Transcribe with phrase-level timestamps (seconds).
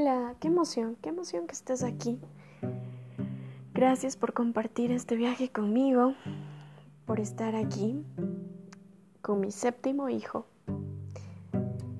[0.00, 2.20] Hola, qué emoción, qué emoción que estés aquí.
[3.74, 6.14] Gracias por compartir este viaje conmigo,
[7.04, 8.04] por estar aquí
[9.22, 10.46] con mi séptimo hijo.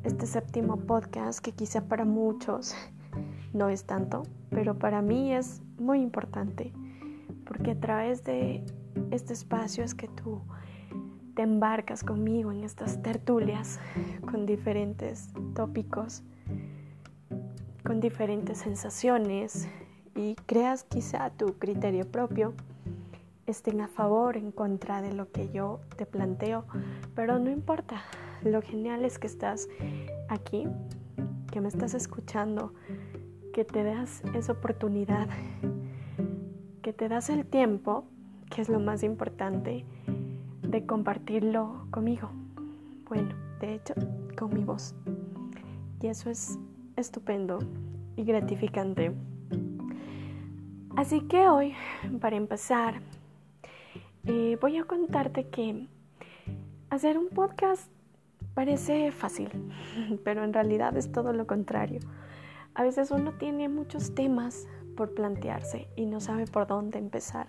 [0.05, 2.77] Este séptimo podcast que quizá para muchos
[3.53, 6.73] no es tanto, pero para mí es muy importante,
[7.45, 8.65] porque a través de
[9.11, 10.41] este espacio es que tú
[11.35, 13.81] te embarcas conmigo en estas tertulias
[14.31, 16.23] con diferentes tópicos
[17.89, 19.67] con diferentes sensaciones
[20.15, 22.53] y creas quizá tu criterio propio,
[23.47, 26.67] estén a favor, en contra de lo que yo te planteo,
[27.15, 28.03] pero no importa,
[28.45, 29.71] lo genial es que estás
[30.29, 30.69] aquí,
[31.51, 32.75] que me estás escuchando,
[33.55, 35.27] que te das esa oportunidad,
[36.83, 38.05] que te das el tiempo,
[38.55, 39.87] que es lo más importante,
[40.61, 42.29] de compartirlo conmigo.
[43.09, 43.95] Bueno, de hecho,
[44.39, 44.95] con mi voz.
[46.03, 46.59] Y eso es
[46.99, 47.59] estupendo
[48.17, 49.13] y gratificante.
[50.97, 51.75] Así que hoy,
[52.21, 53.01] para empezar,
[54.25, 55.87] eh, voy a contarte que
[56.91, 57.91] hacer un podcast
[58.55, 59.49] parece fácil,
[60.25, 62.01] pero en realidad es todo lo contrario.
[62.75, 67.49] A veces uno tiene muchos temas por plantearse y no sabe por dónde empezar.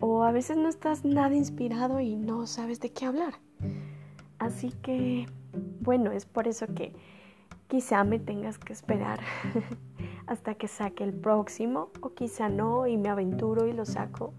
[0.00, 3.34] O a veces no estás nada inspirado y no sabes de qué hablar.
[4.38, 5.26] Así que,
[5.80, 6.94] bueno, es por eso que
[7.68, 9.20] Quizá me tengas que esperar
[10.26, 14.34] hasta que saque el próximo o quizá no y me aventuro y lo saco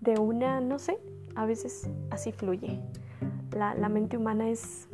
[0.00, 0.98] de una, no sé,
[1.34, 2.80] a veces así fluye.
[3.52, 4.88] La, mente humana es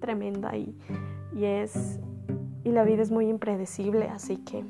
[0.00, 0.76] tremenda y,
[1.34, 2.00] y, es,
[2.64, 4.64] y la vida es muy impredecible, así que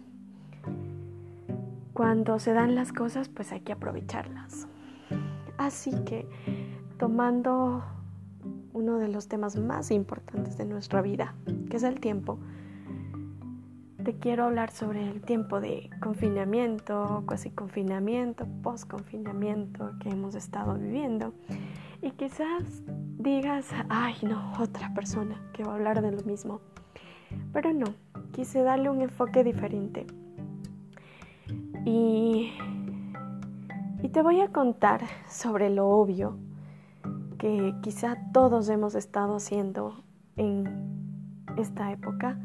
[1.94, 4.68] cuando se dan las cosas pues hay que aprovecharlas.
[5.56, 6.28] Así que
[6.98, 7.82] tomando
[8.72, 11.34] uno de los temas más importantes de nuestra vida,
[11.70, 12.38] que es el tiempo.
[14.02, 20.74] Te quiero hablar sobre el tiempo de confinamiento, casi confinamiento, post confinamiento que hemos estado
[20.74, 21.34] viviendo.
[22.00, 22.82] Y quizás
[23.18, 26.60] digas, ay no, otra persona que va a hablar de lo mismo.
[27.52, 27.86] Pero no,
[28.32, 30.06] quise darle un enfoque diferente.
[31.84, 32.52] Y,
[34.02, 36.38] y te voy a contar sobre lo obvio
[37.38, 40.02] que quizá todos hemos estado haciendo
[40.36, 40.64] en
[41.56, 42.38] esta época,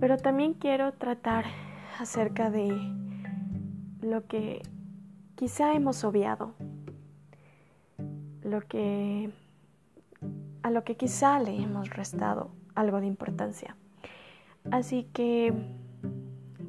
[0.00, 1.44] pero también quiero tratar
[1.98, 2.70] acerca de
[4.00, 4.62] lo que
[5.36, 6.54] quizá hemos obviado,
[8.42, 9.30] lo que
[10.62, 13.76] a lo que quizá le hemos restado algo de importancia.
[14.70, 15.54] Así que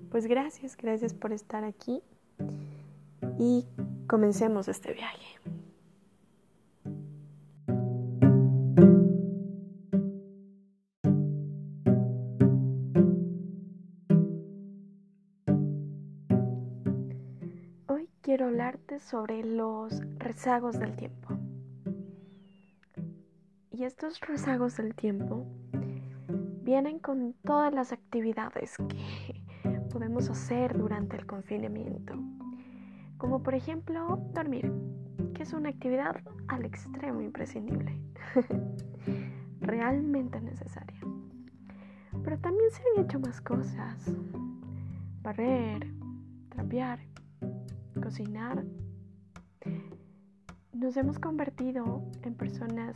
[0.10, 2.02] pues gracias, gracias por estar aquí
[3.40, 3.66] y
[4.08, 5.61] comencemos este viaje.
[19.00, 21.30] Sobre los rezagos del tiempo.
[23.72, 25.46] Y estos rezagos del tiempo
[26.64, 32.14] vienen con todas las actividades que podemos hacer durante el confinamiento.
[33.18, 34.72] Como por ejemplo dormir,
[35.34, 37.98] que es una actividad al extremo imprescindible,
[39.62, 41.00] realmente necesaria.
[42.24, 44.14] Pero también se han hecho más cosas.
[45.22, 45.88] Barrer,
[46.50, 47.00] trapear,
[48.02, 48.64] cocinar,
[50.74, 52.96] nos hemos convertido en personas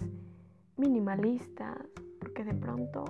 [0.77, 1.77] minimalistas
[2.19, 3.05] porque de pronto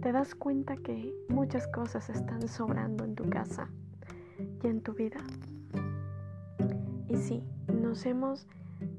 [0.00, 3.68] te das cuenta que muchas cosas están sobrando en tu casa
[4.62, 5.18] y en tu vida.
[7.08, 7.42] Y sí,
[7.80, 8.46] nos hemos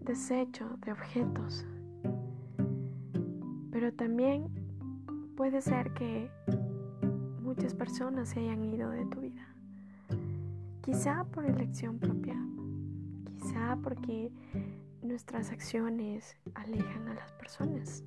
[0.06, 1.66] deshecho de objetos,
[3.72, 4.48] pero también
[5.36, 6.30] puede ser que
[7.42, 9.48] muchas personas se hayan ido de tu vida.
[10.82, 12.36] Quizá por elección propia,
[13.42, 14.32] quizá porque
[15.02, 18.04] nuestras acciones alejan a las personas.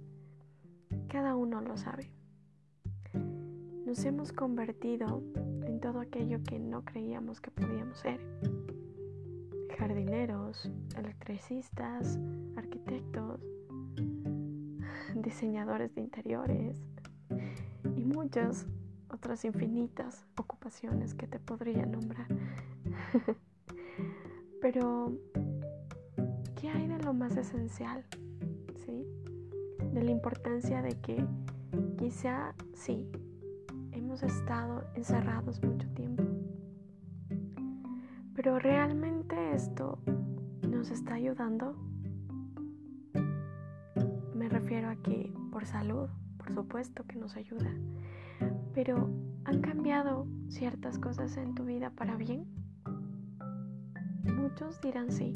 [1.08, 2.10] Cada uno lo sabe.
[3.84, 5.22] Nos hemos convertido
[5.66, 8.20] en todo aquello que no creíamos que podíamos ser.
[9.76, 12.19] Jardineros, electricistas,
[12.56, 13.40] arquitectos,
[15.16, 16.80] diseñadores de interiores
[17.96, 18.66] y muchas
[19.10, 22.28] otras infinitas ocupaciones que te podría nombrar.
[24.75, 25.12] Pero,
[26.61, 28.05] ¿qué hay de lo más esencial?
[28.85, 29.06] ¿Sí?
[29.93, 31.25] De la importancia de que
[31.97, 33.09] quizá sí,
[33.93, 36.25] hemos estado encerrados mucho tiempo.
[38.35, 40.00] Pero realmente esto
[40.69, 41.76] nos está ayudando.
[44.35, 47.71] Me refiero a que por salud, por supuesto que nos ayuda
[48.75, 49.09] Pero
[49.44, 52.53] ¿han cambiado ciertas cosas en tu vida para bien?
[54.54, 55.32] Muchos dirán sí,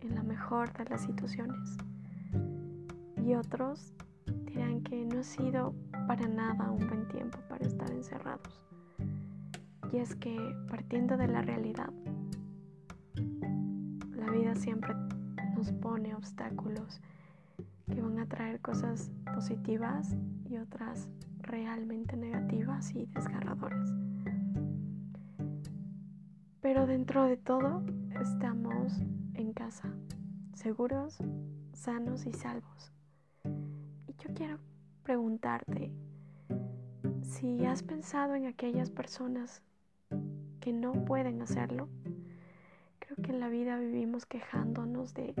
[0.00, 1.76] en la mejor de las situaciones.
[3.24, 3.92] Y otros
[4.44, 5.72] dirán que no ha sido
[6.08, 8.60] para nada un buen tiempo para estar encerrados.
[9.92, 10.36] Y es que
[10.68, 11.92] partiendo de la realidad,
[14.16, 14.96] la vida siempre
[15.54, 17.00] nos pone obstáculos
[17.86, 20.16] que van a traer cosas positivas
[20.50, 24.07] y otras realmente negativas y desgarradoras.
[26.68, 27.82] Pero dentro de todo
[28.20, 28.92] estamos
[29.32, 29.90] en casa,
[30.52, 31.16] seguros,
[31.72, 32.92] sanos y salvos.
[34.06, 34.58] Y yo quiero
[35.02, 35.90] preguntarte
[37.22, 39.62] si has pensado en aquellas personas
[40.60, 41.88] que no pueden hacerlo.
[42.98, 45.32] Creo que en la vida vivimos quejándonos de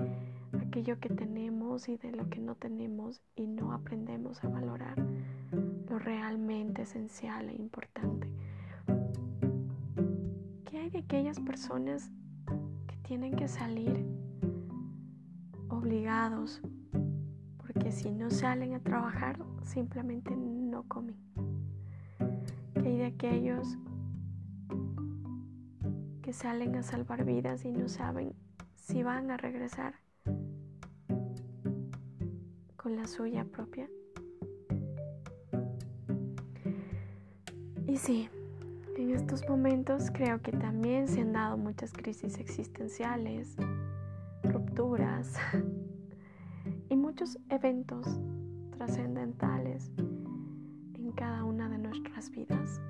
[0.66, 4.96] aquello que tenemos y de lo que no tenemos y no aprendemos a valorar
[5.90, 8.28] lo realmente esencial e importante.
[10.88, 12.10] ¿Qué hay de aquellas personas
[12.86, 14.06] que tienen que salir
[15.68, 16.62] obligados
[17.58, 21.16] porque si no salen a trabajar simplemente no comen?
[22.72, 23.76] ¿Qué hay de aquellos
[26.22, 28.32] que salen a salvar vidas y no saben
[28.76, 29.96] si van a regresar
[32.78, 33.90] con la suya propia.
[37.86, 38.30] Y sí,
[39.08, 43.56] en estos momentos creo que también se han dado muchas crisis existenciales,
[44.42, 45.32] rupturas
[46.90, 48.06] y muchos eventos
[48.76, 49.90] trascendentales
[50.94, 52.82] en cada una de nuestras vidas.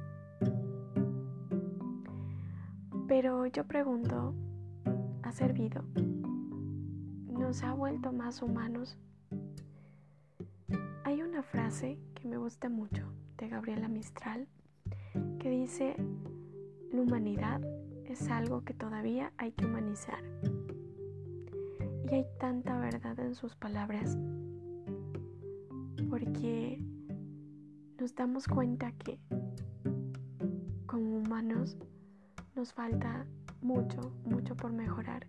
[3.06, 4.34] Pero yo pregunto,
[5.22, 5.84] ¿ha servido?
[7.28, 8.98] ¿Nos ha vuelto más humanos?
[11.04, 13.04] Hay una frase que me gusta mucho
[13.36, 14.48] de Gabriela Mistral
[15.38, 15.94] que dice,
[16.92, 17.60] la humanidad
[18.06, 20.22] es algo que todavía hay que humanizar.
[22.10, 24.16] Y hay tanta verdad en sus palabras
[26.08, 26.80] porque
[28.00, 29.18] nos damos cuenta que
[30.86, 31.76] como humanos
[32.56, 33.26] nos falta
[33.60, 35.26] mucho, mucho por mejorar.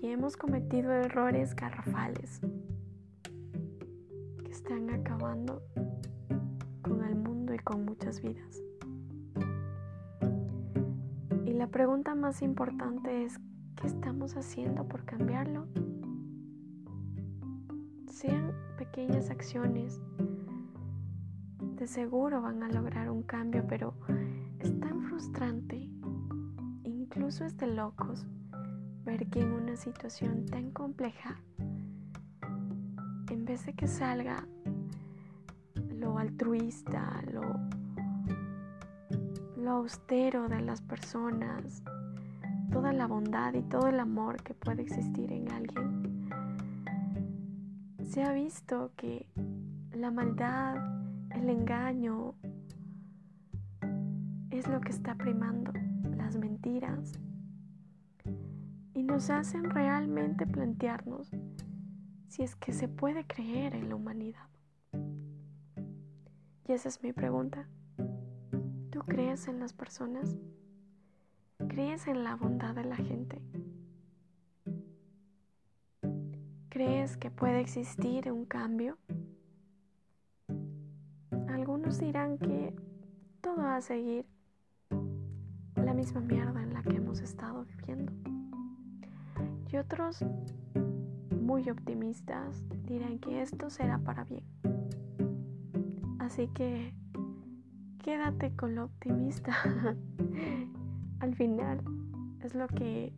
[0.00, 2.40] Y hemos cometido errores garrafales
[4.50, 5.62] están acabando
[7.62, 8.62] con muchas vidas.
[11.44, 13.38] Y la pregunta más importante es,
[13.76, 15.66] ¿qué estamos haciendo por cambiarlo?
[18.06, 20.00] Sean pequeñas acciones,
[21.76, 23.94] de seguro van a lograr un cambio, pero
[24.58, 25.88] es tan frustrante,
[26.84, 28.26] incluso es de locos,
[29.04, 31.40] ver que en una situación tan compleja
[33.30, 34.46] en vez de que salga
[36.00, 37.42] lo altruista, lo,
[39.56, 41.82] lo austero de las personas,
[42.72, 46.30] toda la bondad y todo el amor que puede existir en alguien,
[48.02, 49.26] se ha visto que
[49.92, 50.76] la maldad,
[51.32, 52.34] el engaño,
[54.50, 55.72] es lo que está primando,
[56.16, 57.12] las mentiras,
[58.94, 61.30] y nos hacen realmente plantearnos
[62.28, 64.49] si es que se puede creer en la humanidad.
[66.70, 67.66] Y esa es mi pregunta.
[68.92, 70.36] ¿Tú crees en las personas?
[71.66, 73.42] ¿Crees en la bondad de la gente?
[76.68, 78.98] ¿Crees que puede existir un cambio?
[81.48, 82.72] Algunos dirán que
[83.40, 84.24] todo va a seguir
[85.74, 88.12] la misma mierda en la que hemos estado viviendo.
[89.72, 90.24] Y otros
[91.34, 94.49] muy optimistas dirán que esto será para bien.
[96.30, 96.94] Así que
[98.04, 99.52] quédate con lo optimista.
[101.18, 101.80] Al final
[102.44, 103.12] es lo que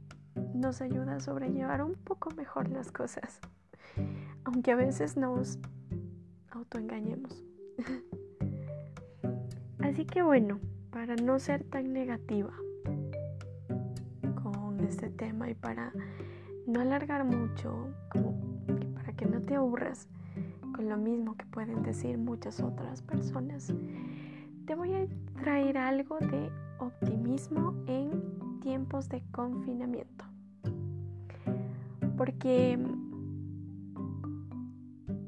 [0.55, 3.39] nos ayuda a sobrellevar un poco mejor las cosas.
[4.45, 5.59] Aunque a veces nos
[6.53, 7.45] autoengañemos.
[9.81, 10.59] Así que bueno,
[10.91, 12.55] para no ser tan negativa
[14.43, 15.93] con este tema y para
[16.67, 18.41] no alargar mucho, como
[18.95, 20.09] para que no te aburras
[20.89, 23.73] lo mismo que pueden decir muchas otras personas,
[24.67, 25.07] te voy a
[25.41, 30.25] traer algo de optimismo en tiempos de confinamiento.
[32.17, 32.79] Porque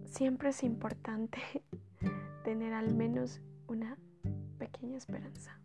[0.07, 1.39] siempre es importante
[2.45, 3.97] tener al menos una
[4.59, 5.59] pequeña esperanza.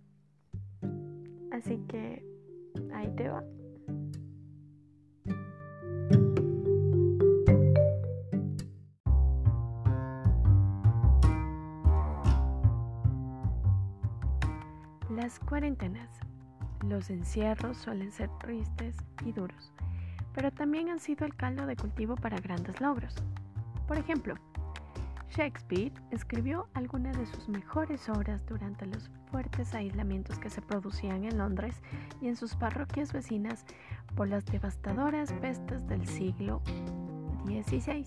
[1.52, 2.26] Así que
[2.94, 3.44] ahí te va.
[15.30, 16.10] Las cuarentenas.
[16.84, 19.72] Los encierros suelen ser tristes y duros,
[20.34, 23.14] pero también han sido el caldo de cultivo para grandes logros.
[23.88, 24.34] Por ejemplo,
[25.30, 31.38] Shakespeare escribió algunas de sus mejores obras durante los fuertes aislamientos que se producían en
[31.38, 31.76] Londres
[32.22, 33.66] y en sus parroquias vecinas
[34.16, 36.60] por las devastadoras pestes del siglo
[37.46, 38.04] XVI.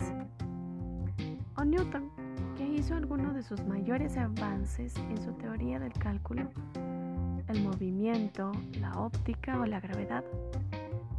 [1.55, 2.11] O Newton,
[2.57, 6.51] que hizo algunos de sus mayores avances en su teoría del cálculo,
[7.53, 10.25] el movimiento, la óptica o la gravedad,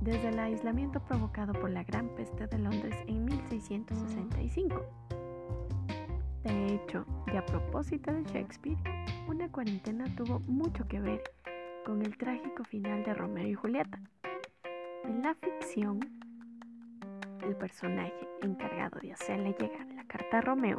[0.01, 4.83] desde el aislamiento provocado por la Gran Peste de Londres en 1665.
[6.43, 8.77] De hecho, y a propósito de Shakespeare,
[9.27, 11.21] una cuarentena tuvo mucho que ver
[11.85, 13.99] con el trágico final de Romeo y Julieta.
[15.03, 15.99] En la ficción,
[17.43, 20.77] el personaje encargado de hacerle llegar la carta a Romeo,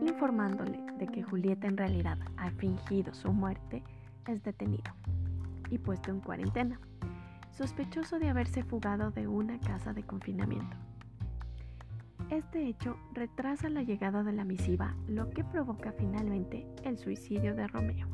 [0.00, 3.82] informándole de que Julieta en realidad ha fingido su muerte,
[4.26, 4.92] es detenido
[5.70, 6.78] y puesto en cuarentena,
[7.50, 10.76] sospechoso de haberse fugado de una casa de confinamiento.
[12.30, 17.66] Este hecho retrasa la llegada de la misiva, lo que provoca finalmente el suicidio de
[17.66, 18.06] Romeo,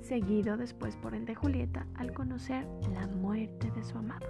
[0.00, 4.26] seguido después por el de Julieta al conocer la muerte de su amado.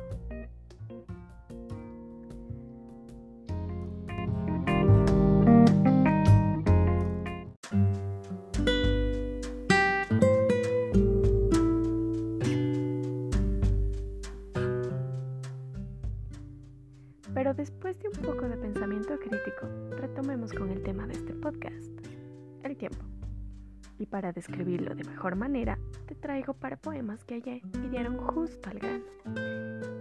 [24.30, 28.78] Para describirlo de mejor manera, te traigo para poemas que hallé y dieron justo al
[28.78, 29.04] grano.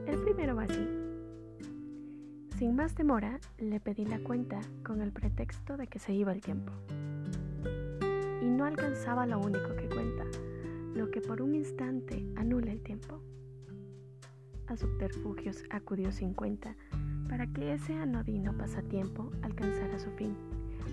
[0.05, 0.87] El primero va así.
[2.59, 6.41] Sin más demora, le pedí la cuenta con el pretexto de que se iba el
[6.41, 6.71] tiempo.
[8.43, 10.25] Y no alcanzaba lo único que cuenta,
[10.93, 13.23] lo que por un instante anula el tiempo.
[14.67, 16.75] A subterfugios acudió sin cuenta
[17.27, 20.35] para que ese anodino pasatiempo alcanzara su fin,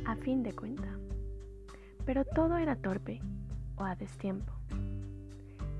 [0.06, 0.98] a fin de cuenta.
[2.06, 3.20] Pero todo era torpe
[3.76, 4.52] o a destiempo.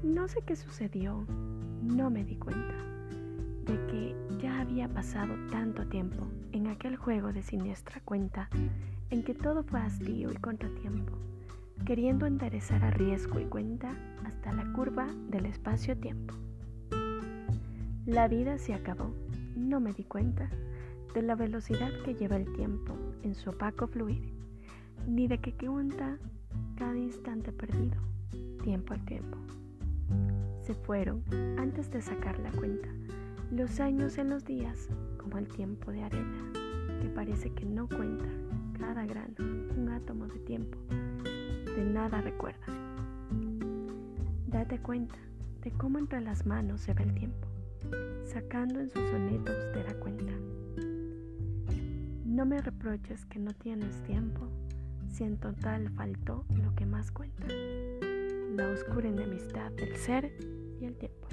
[0.03, 1.25] No sé qué sucedió,
[1.83, 2.75] no me di cuenta
[3.65, 8.49] de que ya había pasado tanto tiempo en aquel juego de siniestra cuenta
[9.11, 11.13] en que todo fue hastío y contratiempo,
[11.85, 16.35] queriendo enderezar a riesgo y cuenta hasta la curva del espacio-tiempo.
[18.05, 19.13] La vida se acabó
[19.57, 20.49] no me di cuenta
[21.15, 24.36] de la velocidad que lleva el tiempo en su opaco fluir,
[25.07, 26.19] ni de que cuenta
[26.77, 27.97] cada instante perdido,
[28.63, 29.39] tiempo al tiempo.
[30.63, 31.23] Se fueron,
[31.59, 32.89] antes de sacar la cuenta,
[33.51, 36.53] los años en los días como el tiempo de arena,
[37.01, 38.27] que parece que no cuenta
[38.79, 40.79] cada grano, un átomo de tiempo,
[41.65, 42.67] de nada recuerda.
[44.49, 45.17] Date cuenta
[45.63, 47.47] de cómo entre las manos se ve el tiempo
[48.25, 50.33] sacando en su soneto austera cuenta.
[52.25, 54.49] No me reproches que no tienes tiempo,
[55.17, 57.47] si en total faltó lo que más cuenta,
[58.55, 60.31] la oscura enemistad del ser
[60.79, 61.27] y el tiempo.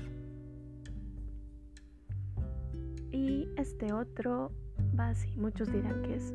[3.12, 4.54] Y este otro
[4.98, 6.34] va así, muchos dirán que es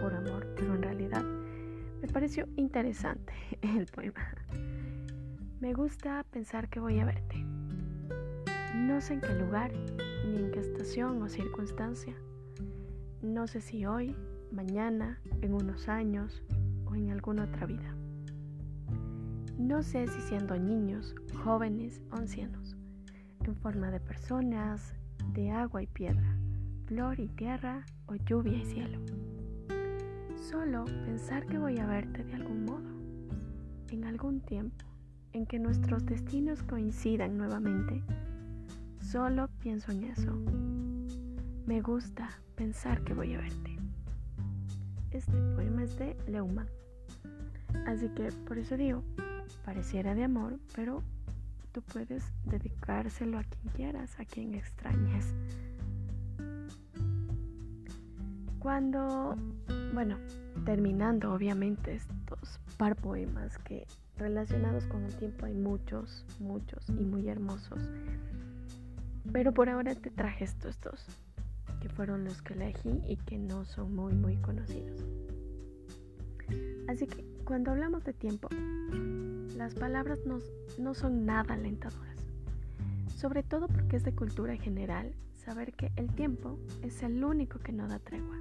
[0.00, 1.22] por amor, pero en realidad
[2.02, 4.34] me pareció interesante el poema.
[5.60, 7.46] Me gusta pensar que voy a verte
[8.74, 9.72] no sé en qué lugar,
[10.26, 12.14] ni en qué estación o circunstancia.
[13.22, 14.16] No sé si hoy,
[14.54, 16.42] mañana, en unos años
[16.86, 17.94] o en alguna otra vida.
[19.58, 22.76] No sé si siendo niños, jóvenes o ancianos,
[23.44, 24.94] en forma de personas,
[25.32, 26.36] de agua y piedra,
[26.86, 29.00] flor y tierra o lluvia y cielo.
[30.36, 32.90] Solo pensar que voy a verte de algún modo,
[33.90, 34.84] en algún tiempo
[35.32, 38.02] en que nuestros destinos coincidan nuevamente
[39.14, 40.32] Solo pienso en eso.
[41.66, 43.73] Me gusta pensar que voy a verte.
[45.14, 46.66] Este poema es de Leumann.
[47.86, 49.04] Así que por eso digo,
[49.64, 51.04] pareciera de amor, pero
[51.70, 55.32] tú puedes dedicárselo a quien quieras, a quien extrañes.
[58.58, 59.36] Cuando,
[59.92, 60.18] bueno,
[60.64, 67.28] terminando obviamente estos par poemas que relacionados con el tiempo hay muchos, muchos y muy
[67.28, 67.88] hermosos.
[69.32, 71.06] Pero por ahora te traje estos dos,
[71.88, 75.04] fueron los que elegí y que no son muy muy conocidos.
[76.88, 78.48] Así que cuando hablamos de tiempo,
[79.56, 80.38] las palabras no,
[80.78, 82.18] no son nada alentadoras.
[83.16, 87.72] Sobre todo porque es de cultura general saber que el tiempo es el único que
[87.72, 88.36] no da tregua.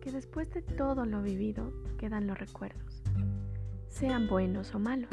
[0.00, 3.02] Que después de todo lo vivido quedan los recuerdos.
[3.88, 5.10] sean buenos o malos,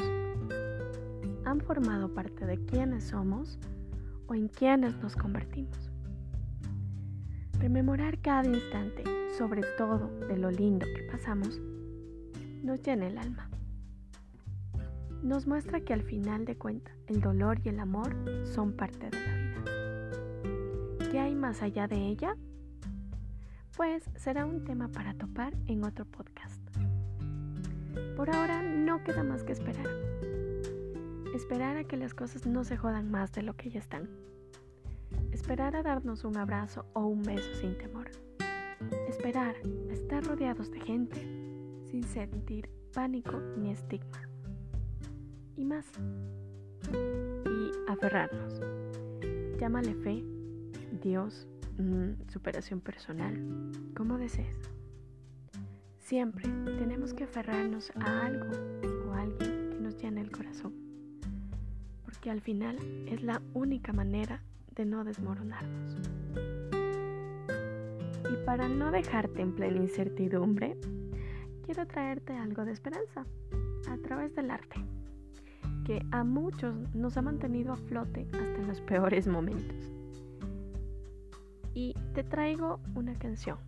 [1.44, 3.58] han formado parte de quienes somos
[4.26, 5.89] o en quienes nos convertimos.
[7.60, 9.04] Rememorar cada instante,
[9.36, 11.60] sobre todo de lo lindo que pasamos,
[12.62, 13.50] nos llena el alma.
[15.22, 19.20] Nos muestra que al final de cuentas el dolor y el amor son parte de
[19.20, 21.10] la vida.
[21.10, 22.34] ¿Qué hay más allá de ella?
[23.76, 26.62] Pues será un tema para topar en otro podcast.
[28.16, 29.86] Por ahora no queda más que esperar.
[31.34, 34.08] Esperar a que las cosas no se jodan más de lo que ya están.
[35.50, 38.08] Esperar a darnos un abrazo o un beso sin temor.
[39.08, 41.20] Esperar a estar rodeados de gente
[41.90, 44.28] sin sentir pánico ni estigma.
[45.56, 45.86] Y más.
[46.92, 48.60] Y aferrarnos.
[49.58, 50.22] Llámale fe,
[51.02, 53.34] Dios, mm, superación personal,
[53.96, 54.56] como desees.
[55.98, 56.44] Siempre
[56.78, 58.52] tenemos que aferrarnos a algo
[59.08, 60.74] o a alguien que nos llene el corazón,
[62.04, 62.78] porque al final
[63.08, 64.44] es la única manera
[64.80, 65.94] de no desmoronarnos.
[68.32, 70.74] Y para no dejarte en plena incertidumbre,
[71.66, 73.26] quiero traerte algo de esperanza
[73.90, 74.76] a través del arte,
[75.84, 79.92] que a muchos nos ha mantenido a flote hasta en los peores momentos.
[81.74, 83.58] Y te traigo una canción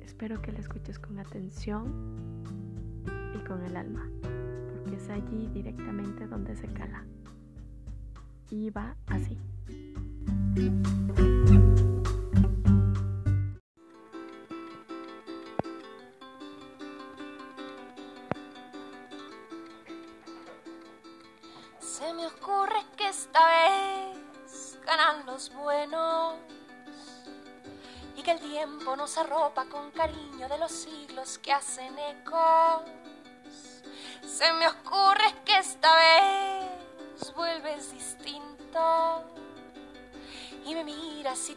[0.00, 1.92] Espero que la escuches con atención
[3.34, 7.04] y con el alma, porque es allí directamente donde se cala.
[8.48, 9.36] Y va así.
[10.54, 10.60] Se
[22.12, 26.34] me ocurre que esta vez ganan los buenos
[28.14, 32.82] y que el tiempo nos arropa con cariño de los siglos que hacen ecos.
[34.26, 34.81] Se me ocurre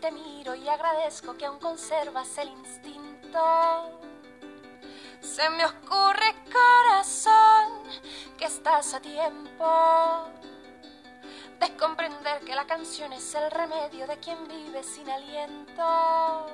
[0.06, 4.00] te miro y agradezco que aún conservas el instinto.
[5.20, 7.82] Se me ocurre corazón
[8.38, 10.30] que estás a tiempo
[11.60, 16.46] de comprender que la canción es el remedio de quien vive sin aliento.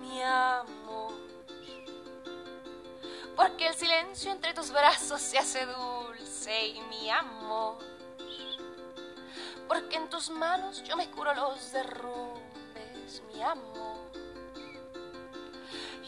[0.00, 1.12] Mi amor,
[3.36, 7.76] porque el silencio entre tus brazos se hace dulce mi amor,
[9.68, 13.98] porque en tus manos yo me curo los derrumbes, mi amor.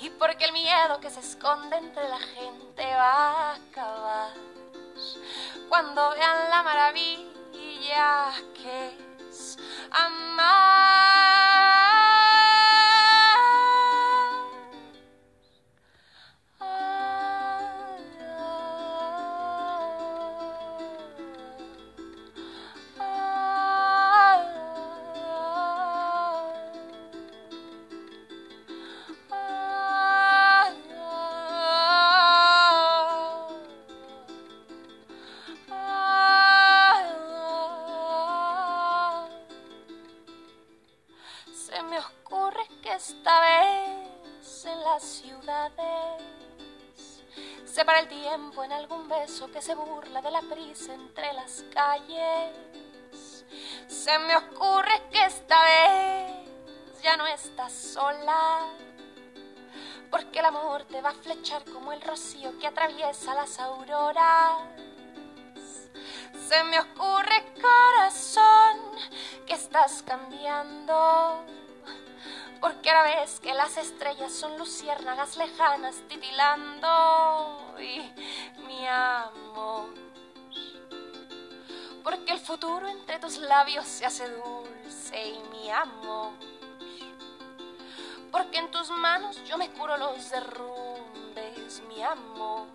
[0.00, 4.32] Y porque el miedo que se esconde entre la gente va a acabar
[5.68, 8.96] cuando vean la maravilla que
[9.28, 9.58] es
[9.90, 11.39] amar.
[49.70, 53.44] Se burla de la prisa entre las calles.
[53.86, 58.66] Se me ocurre que esta vez ya no estás sola,
[60.10, 64.56] porque el amor te va a flechar como el rocío que atraviesa las auroras.
[66.48, 68.80] Se me ocurre, corazón,
[69.46, 71.44] que estás cambiando
[72.60, 78.00] porque ahora ves que las estrellas son luciérnagas lejanas titilando y
[78.66, 79.88] mi amor.
[82.04, 86.32] Porque el futuro entre tus labios se hace dulce y mi amor.
[88.30, 92.66] Porque en tus manos yo me curo los derrumbes, mi amor.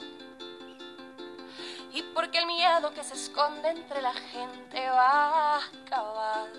[1.94, 6.50] Y porque el miedo que se esconde entre la gente va a acabar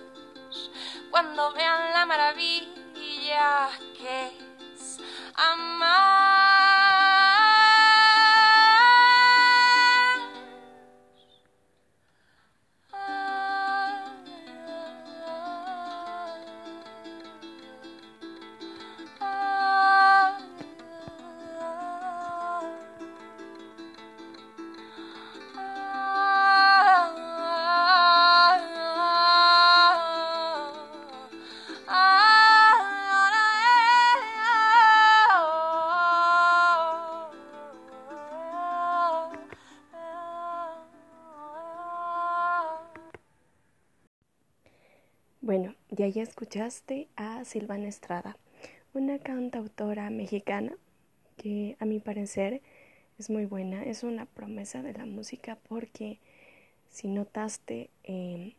[1.11, 2.86] cuando vean la maravilla
[3.99, 4.31] que
[4.75, 5.01] es
[5.35, 6.46] amar.
[45.97, 48.37] Ya ya escuchaste a Silvana Estrada,
[48.93, 50.77] una cantautora mexicana
[51.39, 52.61] que a mi parecer
[53.19, 56.19] es muy buena, es una promesa de la música porque
[56.91, 58.53] si notaste eh,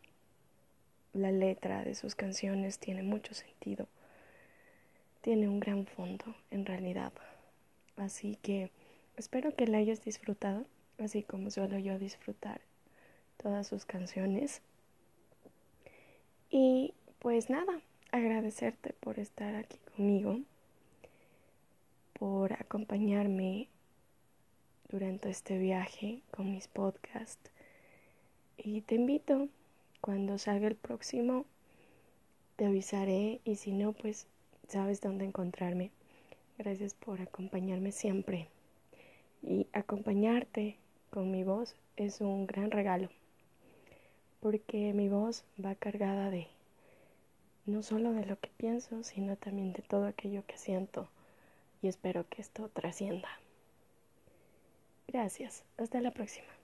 [1.14, 3.88] la letra de sus canciones tiene mucho sentido,
[5.22, 7.14] tiene un gran fondo en realidad,
[7.98, 8.72] así que
[9.16, 10.66] espero que la hayas disfrutado,
[10.98, 12.62] así como suelo yo disfrutar
[13.38, 14.64] todas sus canciones.
[16.50, 20.40] Y pues nada, agradecerte por estar aquí conmigo,
[22.14, 23.68] por acompañarme
[24.90, 27.52] durante este viaje con mis podcasts.
[28.58, 29.50] Y te invito,
[30.02, 31.46] cuando salga el próximo,
[32.56, 34.28] te avisaré y si no, pues
[34.68, 35.92] sabes dónde encontrarme.
[36.58, 38.48] Gracias por acompañarme siempre.
[39.44, 40.78] Y acompañarte
[41.12, 43.10] con mi voz es un gran regalo
[44.40, 46.48] porque mi voz va cargada de
[47.68, 51.10] no solo de lo que pienso, sino también de todo aquello que siento
[51.82, 53.30] y espero que esto trascienda.
[55.08, 56.57] Gracias, hasta la próxima.